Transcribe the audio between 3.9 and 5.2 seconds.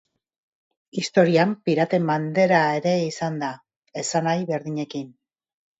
esanahi berdinekin.